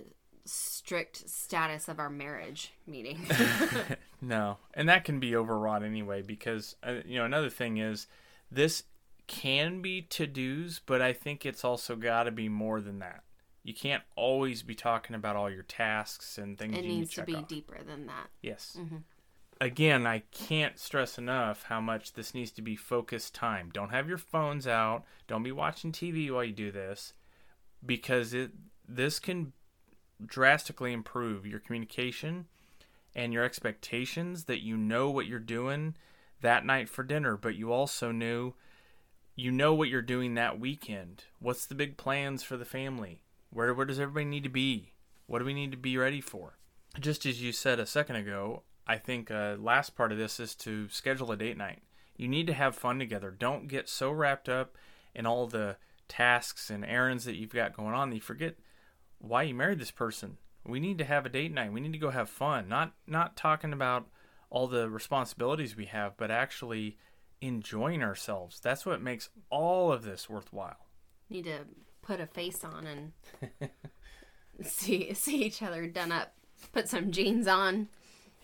strict 0.45 1.29
status 1.29 1.89
of 1.89 1.99
our 1.99 2.09
marriage 2.09 2.71
meeting. 2.87 3.19
no, 4.21 4.55
and 4.73 4.87
that 4.87 5.03
can 5.03 5.19
be 5.19 5.35
overwrought 5.35 5.83
anyway 5.83 6.21
because 6.21 6.77
uh, 6.81 6.99
you 7.05 7.17
know 7.17 7.25
another 7.25 7.49
thing 7.49 7.75
is 7.75 8.07
this 8.49 8.83
can 9.27 9.81
be 9.81 10.01
to 10.03 10.25
dos, 10.25 10.79
but 10.85 11.01
I 11.01 11.11
think 11.11 11.45
it's 11.45 11.65
also 11.65 11.97
got 11.97 12.23
to 12.23 12.31
be 12.31 12.47
more 12.47 12.79
than 12.79 12.99
that. 12.99 13.23
You 13.63 13.73
can't 13.73 14.03
always 14.15 14.63
be 14.63 14.75
talking 14.75 15.13
about 15.13 15.35
all 15.35 15.49
your 15.49 15.63
tasks 15.63 16.37
and 16.37 16.57
things 16.57 16.77
It 16.77 16.85
you 16.85 16.89
needs 16.89 17.09
to 17.15 17.19
to 17.19 17.25
be 17.25 17.35
off. 17.35 17.49
deeper 17.49 17.83
than 17.85 18.07
that. 18.07 18.29
Yes. 18.41 18.77
Mhm. 18.79 19.03
Again, 19.61 20.07
I 20.07 20.19
can't 20.31 20.79
stress 20.79 21.17
enough 21.17 21.63
how 21.63 21.81
much 21.81 22.13
this 22.13 22.33
needs 22.33 22.51
to 22.51 22.61
be 22.61 22.77
focused 22.77 23.35
time. 23.35 23.71
Don't 23.73 23.89
have 23.89 24.07
your 24.07 24.17
phones 24.17 24.65
out. 24.65 25.03
Don't 25.27 25.43
be 25.43 25.51
watching 25.51 25.91
TV 25.91 26.31
while 26.31 26.45
you 26.45 26.53
do 26.53 26.71
this 26.71 27.13
because 27.85 28.33
it 28.33 28.51
this 28.87 29.19
can 29.19 29.53
drastically 30.25 30.93
improve 30.93 31.45
your 31.45 31.59
communication 31.59 32.45
and 33.15 33.33
your 33.33 33.43
expectations 33.43 34.45
that 34.45 34.63
you 34.63 34.77
know 34.77 35.09
what 35.09 35.25
you're 35.25 35.39
doing 35.39 35.95
that 36.41 36.65
night 36.65 36.87
for 36.87 37.03
dinner, 37.03 37.35
but 37.35 37.55
you 37.55 37.71
also 37.71 38.11
knew 38.11 38.53
you 39.35 39.51
know 39.51 39.73
what 39.73 39.89
you're 39.89 40.01
doing 40.01 40.35
that 40.35 40.59
weekend. 40.59 41.25
What's 41.39 41.65
the 41.65 41.75
big 41.75 41.97
plans 41.97 42.43
for 42.43 42.55
the 42.55 42.65
family? 42.65 43.21
Where 43.49 43.73
where 43.73 43.85
does 43.85 43.99
everybody 43.99 44.25
need 44.25 44.43
to 44.43 44.49
be? 44.49 44.93
What 45.27 45.39
do 45.39 45.45
we 45.45 45.53
need 45.53 45.71
to 45.71 45.77
be 45.77 45.97
ready 45.97 46.21
for? 46.21 46.57
Just 46.99 47.25
as 47.25 47.41
you 47.41 47.51
said 47.51 47.79
a 47.79 47.85
second 47.85 48.15
ago, 48.15 48.63
I 48.89 48.98
think 48.98 49.29
uh, 49.29 49.55
last 49.60 49.96
part 49.96 50.12
of 50.12 50.17
this 50.17 50.39
is 50.39 50.55
to 50.55 50.89
schedule 50.89 51.31
a 51.31 51.38
date 51.38 51.58
night. 51.58 51.84
You 52.17 52.27
need 52.27 52.48
to 52.48 52.53
have 52.53 52.75
fun 52.75 52.98
together. 52.98 53.29
Don't 53.29 53.67
get 53.67 53.88
so 53.88 54.12
wrapped 54.12 54.50
up 54.50 54.75
in 55.13 55.27
all 55.27 55.46
the 55.46 55.77
tasks 56.08 56.72
and 56.72 56.84
errands 56.84 57.24
that 57.25 57.36
you've 57.36 57.53
got 57.53 57.77
going 57.77 57.93
on 57.93 58.10
that 58.10 58.15
you 58.15 58.22
forget 58.22 58.55
why 59.19 59.43
you 59.43 59.53
married 59.53 59.77
this 59.77 59.91
person. 59.91 60.38
We 60.65 60.79
need 60.79 60.98
to 60.98 61.05
have 61.05 61.24
a 61.27 61.29
date 61.29 61.53
night. 61.53 61.72
We 61.72 61.81
need 61.81 61.93
to 61.93 62.00
go 62.00 62.10
have 62.10 62.31
fun. 62.31 62.67
Not 62.67 62.93
not 63.05 63.38
talking 63.38 63.74
about 63.74 64.08
all 64.50 64.65
the 64.65 64.89
responsibilities 64.89 65.77
we 65.77 65.86
have, 65.86 66.17
but 66.17 66.31
actually 66.31 66.98
enjoying 67.41 68.01
ourselves. 68.01 68.60
That's 68.60 68.88
what 68.88 69.03
makes 69.03 69.29
all 69.51 69.91
of 69.91 70.03
this 70.03 70.27
worthwhile. 70.27 70.88
Need 71.29 71.46
to 71.46 71.60
put 72.01 72.19
a 72.19 72.25
face 72.25 72.63
on 72.63 72.88
and 72.88 73.69
see 74.67 75.13
see 75.13 75.43
each 75.43 75.62
other 75.62 75.86
done 75.86 76.12
up. 76.12 76.34
Put 76.74 76.89
some 76.89 77.12
jeans 77.12 77.48
on. 77.48 77.88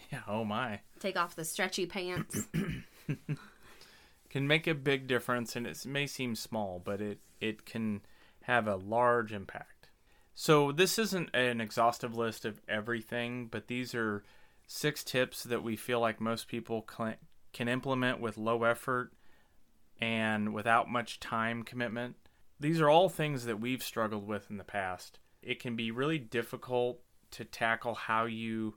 Yeah, 0.12 0.22
oh 0.28 0.46
my. 0.46 0.82
Take 1.00 1.18
off 1.18 1.36
the 1.36 1.44
stretchy 1.44 1.86
pants. 1.86 2.48
Can 4.30 4.48
make 4.48 4.68
a 4.68 4.76
big 4.76 5.08
difference 5.08 5.56
and 5.56 5.66
it 5.66 5.86
may 5.86 6.06
seem 6.06 6.36
small, 6.36 6.82
but 6.84 7.02
it 7.02 7.20
it 7.40 7.66
can 7.66 8.02
have 8.44 8.68
a 8.68 8.76
large 8.76 9.34
impact. 9.34 9.90
So 10.34 10.72
this 10.72 11.00
isn't 11.00 11.34
an 11.34 11.62
exhaustive 11.62 12.16
list 12.16 12.46
of 12.46 12.62
everything, 12.68 13.48
but 13.48 13.68
these 13.68 13.96
are 13.96 14.24
six 14.68 15.04
tips 15.04 15.44
that 15.44 15.64
we 15.64 15.76
feel 15.76 16.00
like 16.00 16.20
most 16.20 16.48
people 16.48 16.82
can, 16.82 17.16
can 17.54 17.68
implement 17.68 18.20
with 18.20 18.38
low 18.38 18.64
effort 18.64 19.14
and 20.00 20.54
without 20.54 20.90
much 20.90 21.20
time 21.20 21.64
commitment. 21.64 22.16
These 22.60 22.82
are 22.82 22.90
all 22.90 23.10
things 23.10 23.46
that 23.46 23.62
we've 23.62 23.84
struggled 23.84 24.28
with 24.28 24.50
in 24.50 24.58
the 24.58 24.64
past. 24.64 25.20
It 25.42 25.60
can 25.60 25.76
be 25.76 25.92
really 25.92 26.20
difficult 26.20 27.02
to 27.32 27.46
tackle 27.46 27.96
how 27.96 28.26
you, 28.26 28.76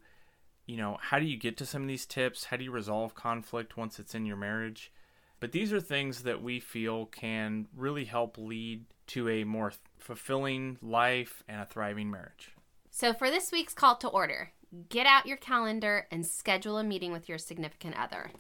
you 0.69 0.77
know, 0.77 0.99
how 1.01 1.19
do 1.19 1.25
you 1.25 1.39
get 1.39 1.57
to 1.57 1.67
some 1.67 1.83
of 1.83 1.89
these 1.89 2.05
tips? 2.05 2.45
How 2.45 2.59
do 2.59 2.63
you 2.63 2.71
resolve 2.71 3.15
conflict 3.15 3.79
once 3.79 3.99
it's 3.99 4.15
in 4.15 4.27
your 4.27 4.37
marriage? 4.37 4.93
But 5.41 5.53
these 5.53 5.73
are 5.73 5.81
things 5.81 6.25
that 6.25 6.43
we 6.43 6.61
feel 6.61 7.07
can 7.07 7.69
really 7.75 8.05
help 8.05 8.37
lead 8.37 8.85
to 9.09 9.31
a 9.31 9.45
more 9.45 9.73
fulfilling 9.99 10.77
life 10.83 11.43
and 11.49 11.63
a 11.63 11.65
thriving 11.65 12.11
marriage. 12.11 12.53
So, 12.91 13.15
for 13.15 13.31
this 13.31 13.51
week's 13.51 13.73
call 13.73 13.97
to 13.97 14.09
order, 14.09 14.51
get 14.91 15.07
out 15.07 15.27
your 15.27 15.39
calendar 15.39 16.07
and 16.11 16.27
schedule 16.27 16.77
a 16.77 16.85
meeting 16.85 17.13
with 17.13 17.31
your 17.31 17.39
significant 17.39 17.99
other. 17.99 18.31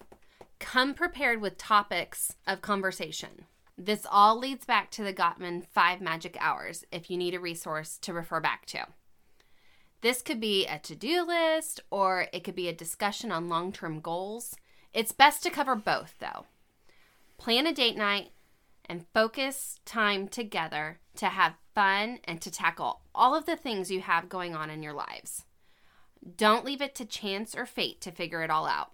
Come 0.59 0.93
prepared 0.93 1.41
with 1.41 1.57
topics 1.57 2.35
of 2.47 2.61
conversation. 2.61 3.47
This 3.79 4.05
all 4.11 4.39
leads 4.39 4.67
back 4.67 4.91
to 4.91 5.05
the 5.05 5.15
Gottman 5.15 5.65
five 5.73 6.03
magic 6.03 6.37
hours 6.41 6.85
if 6.93 7.09
you 7.09 7.17
need 7.17 7.35
a 7.35 7.41
resource 7.41 7.97
to 8.03 8.13
refer 8.13 8.41
back 8.41 8.67
to. 8.67 8.87
This 10.01 10.23
could 10.23 10.41
be 10.41 10.67
a 10.67 10.79
to 10.81 10.95
do 10.95 11.27
list 11.27 11.81
or 11.91 12.27
it 12.33 12.45
could 12.45 12.55
be 12.55 12.69
a 12.69 12.73
discussion 12.73 13.33
on 13.33 13.49
long 13.49 13.73
term 13.73 14.01
goals. 14.01 14.57
It's 14.95 15.13
best 15.13 15.43
to 15.43 15.51
cover 15.51 15.75
both, 15.75 16.15
though. 16.21 16.47
Plan 17.37 17.67
a 17.67 17.73
date 17.73 17.97
night 17.97 18.31
and 18.89 19.07
focus 19.13 19.81
time 19.85 20.29
together 20.29 20.99
to 21.17 21.27
have 21.27 21.55
fun 21.75 22.21
and 22.25 22.41
to 22.41 22.51
tackle 22.51 23.01
all 23.15 23.35
of 23.35 23.45
the 23.45 23.57
things 23.57 23.91
you 23.91 24.01
have 24.01 24.29
going 24.29 24.55
on 24.55 24.71
in 24.71 24.83
your 24.83 24.93
lives. 24.93 25.45
Don't 26.37 26.65
leave 26.65 26.81
it 26.81 26.95
to 26.97 27.05
chance 27.05 27.55
or 27.55 27.67
fate 27.67 28.01
to 28.01 28.11
figure 28.11 28.43
it 28.43 28.51
all 28.51 28.67
out. 28.67 28.93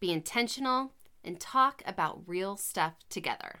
Be 0.00 0.12
intentional 0.12 0.92
and 1.24 1.40
talk 1.40 1.82
about 1.86 2.22
real 2.26 2.56
stuff 2.56 2.94
together. 3.10 3.60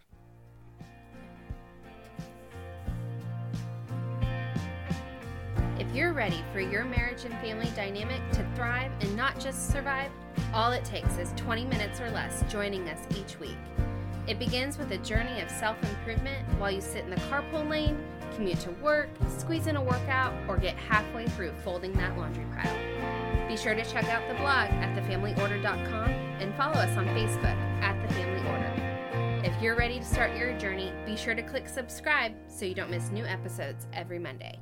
You're 5.96 6.12
ready 6.12 6.44
for 6.52 6.60
your 6.60 6.84
marriage 6.84 7.24
and 7.24 7.32
family 7.38 7.70
dynamic 7.74 8.20
to 8.30 8.46
thrive 8.54 8.92
and 9.00 9.16
not 9.16 9.40
just 9.40 9.70
survive, 9.70 10.10
all 10.52 10.70
it 10.70 10.84
takes 10.84 11.16
is 11.16 11.32
20 11.36 11.64
minutes 11.64 12.02
or 12.02 12.10
less 12.10 12.44
joining 12.52 12.86
us 12.86 13.00
each 13.16 13.40
week. 13.40 13.56
It 14.26 14.38
begins 14.38 14.76
with 14.76 14.90
a 14.90 14.98
journey 14.98 15.40
of 15.40 15.50
self 15.50 15.82
improvement 15.82 16.46
while 16.58 16.70
you 16.70 16.82
sit 16.82 17.04
in 17.04 17.10
the 17.10 17.16
carpool 17.16 17.66
lane, 17.70 17.98
commute 18.34 18.60
to 18.60 18.72
work, 18.72 19.08
squeeze 19.38 19.68
in 19.68 19.76
a 19.76 19.82
workout, 19.82 20.34
or 20.46 20.58
get 20.58 20.76
halfway 20.76 21.28
through 21.28 21.52
folding 21.64 21.94
that 21.94 22.18
laundry 22.18 22.44
pile. 22.54 23.48
Be 23.48 23.56
sure 23.56 23.74
to 23.74 23.84
check 23.84 24.04
out 24.04 24.28
the 24.28 24.34
blog 24.34 24.68
at 24.68 24.94
thefamilyorder.com 24.98 26.10
and 26.10 26.54
follow 26.56 26.74
us 26.74 26.94
on 26.98 27.06
Facebook 27.06 27.56
at 27.80 28.06
The 28.06 28.12
Family 28.12 28.46
Order. 28.50 29.42
If 29.46 29.62
you're 29.62 29.76
ready 29.76 29.98
to 30.00 30.04
start 30.04 30.36
your 30.36 30.58
journey, 30.58 30.92
be 31.06 31.16
sure 31.16 31.34
to 31.34 31.42
click 31.42 31.66
subscribe 31.66 32.32
so 32.48 32.66
you 32.66 32.74
don't 32.74 32.90
miss 32.90 33.10
new 33.10 33.24
episodes 33.24 33.86
every 33.94 34.18
Monday. 34.18 34.60